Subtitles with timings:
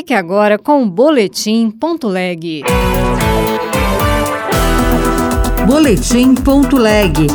[0.00, 2.64] Fique agora com o Boletim Ponto Leg.
[5.66, 7.26] Boletim Ponto Leg.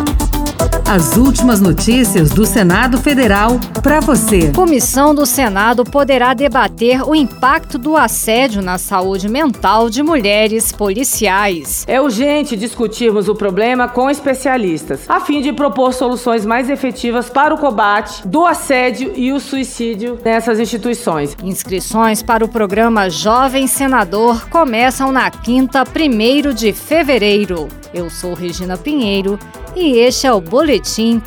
[0.87, 4.51] As últimas notícias do Senado Federal para você.
[4.51, 11.83] Comissão do Senado poderá debater o impacto do assédio na saúde mental de mulheres policiais.
[11.87, 17.55] É urgente discutirmos o problema com especialistas, a fim de propor soluções mais efetivas para
[17.55, 21.35] o combate do assédio e o suicídio nessas instituições.
[21.43, 27.67] Inscrições para o programa Jovem Senador começam na quinta, 1 de fevereiro.
[27.91, 29.39] Eu sou Regina Pinheiro
[29.75, 30.74] e este é o Boletim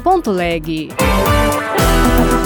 [0.02, 0.90] Ponto Leg.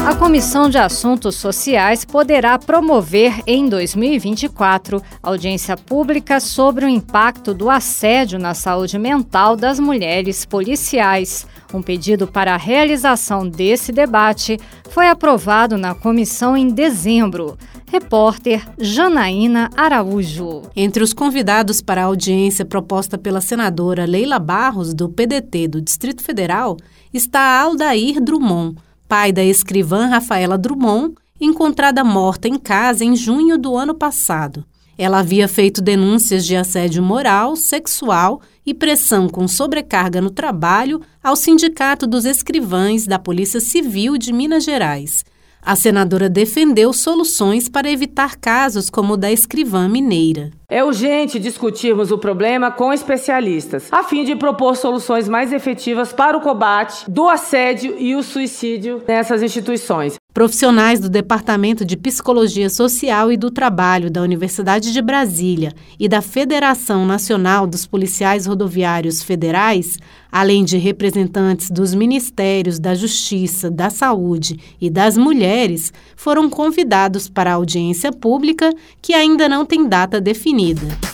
[0.06, 7.69] A Comissão de Assuntos Sociais poderá promover em 2024 audiência pública sobre o impacto do
[7.69, 11.45] assédio na saúde mental das mulheres policiais.
[11.75, 17.59] Um pedido para a realização desse debate foi aprovado na comissão em dezembro.
[17.93, 20.63] Repórter Janaína Araújo.
[20.75, 26.23] Entre os convidados para a audiência proposta pela senadora Leila Barros, do PDT do Distrito
[26.23, 26.79] Federal,
[27.12, 33.77] está Aldair Drummond, pai da escrivã Rafaela Drummond, encontrada morta em casa em junho do
[33.77, 34.65] ano passado.
[34.97, 41.37] Ela havia feito denúncias de assédio moral, sexual e pressão com sobrecarga no trabalho ao
[41.37, 45.31] Sindicato dos Escrivães da Polícia Civil de Minas Gerais
[45.65, 50.51] a senadora defendeu soluções para evitar casos como o da escrivã mineira.
[50.69, 56.37] É urgente discutirmos o problema com especialistas, a fim de propor soluções mais efetivas para
[56.37, 60.22] o combate do assédio e o suicídio nessas instituições.
[60.33, 66.22] Profissionais do Departamento de Psicologia Social e do Trabalho da Universidade de Brasília e da
[66.22, 69.98] Federação Nacional dos Policiais Rodoviários Federais,
[70.30, 77.50] além de representantes dos Ministérios da Justiça, da Saúde e das Mulheres, foram convidados para
[77.50, 78.72] a audiência pública
[79.03, 81.12] que ainda não tem data definida.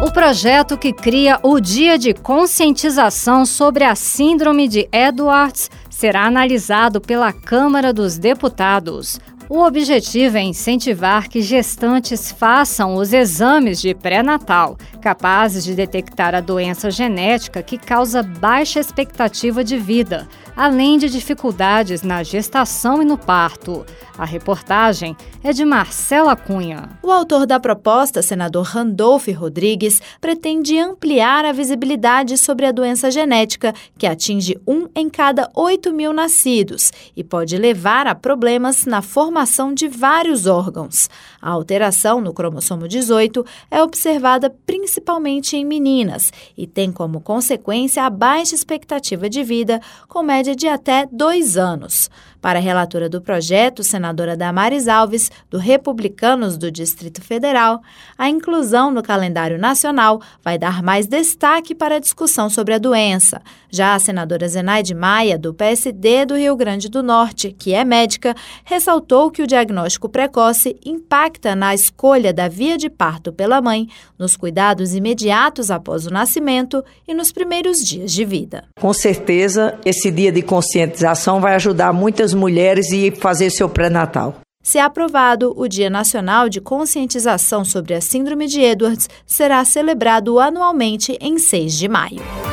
[0.01, 6.99] O projeto que cria o Dia de Conscientização sobre a Síndrome de Edwards será analisado
[6.99, 9.19] pela Câmara dos Deputados.
[9.49, 16.39] O objetivo é incentivar que gestantes façam os exames de pré-natal, capazes de detectar a
[16.39, 23.17] doença genética que causa baixa expectativa de vida, além de dificuldades na gestação e no
[23.17, 23.85] parto.
[24.17, 26.89] A reportagem é de Marcela Cunha.
[27.01, 33.73] O autor da proposta, senador Randolph Rodrigues, pretende ampliar a visibilidade sobre a doença genética,
[33.97, 39.32] que atinge um em cada 8 mil nascidos e pode levar a problemas na formação
[39.73, 41.09] de vários órgãos.
[41.41, 48.09] A alteração no cromossomo 18 é observada principalmente em meninas e tem como consequência a
[48.09, 52.09] baixa expectativa de vida, com média de até dois anos.
[52.43, 57.81] Para a relatora do projeto, senadora Damares Alves, do Republicanos do Distrito Federal,
[58.17, 63.41] a inclusão no calendário nacional vai dar mais destaque para a discussão sobre a doença.
[63.69, 68.35] Já a senadora Zenaide Maia, do PSD do Rio Grande do Norte, que é médica,
[68.65, 73.87] ressaltou que o diagnóstico precoce impacta na escolha da via de parto pela mãe,
[74.19, 78.65] nos cuidados imediatos após o nascimento e nos primeiros dias de vida.
[78.79, 84.35] Com certeza, esse dia de conscientização vai ajudar muitas as mulheres e fazer seu pré-natal.
[84.61, 91.17] Se aprovado, o Dia Nacional de Conscientização sobre a Síndrome de Edwards será celebrado anualmente
[91.21, 92.52] em 6 de maio.